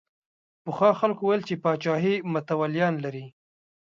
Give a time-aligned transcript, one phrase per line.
[0.63, 3.25] پخوا خلکو ویل چې پاچاهي متولیان لري.